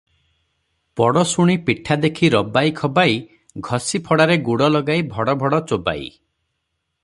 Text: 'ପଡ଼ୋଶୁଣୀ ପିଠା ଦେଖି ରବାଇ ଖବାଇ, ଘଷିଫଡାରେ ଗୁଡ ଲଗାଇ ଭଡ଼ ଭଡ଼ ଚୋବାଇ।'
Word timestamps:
'ପଡ଼ୋଶୁଣୀ 0.99 1.57
ପିଠା 1.67 1.97
ଦେଖି 2.05 2.31
ରବାଇ 2.35 2.73
ଖବାଇ, 2.79 3.13
ଘଷିଫଡାରେ 3.69 4.41
ଗୁଡ 4.51 4.73
ଲଗାଇ 4.77 5.07
ଭଡ଼ 5.15 5.37
ଭଡ଼ 5.45 5.61
ଚୋବାଇ।' 5.73 6.11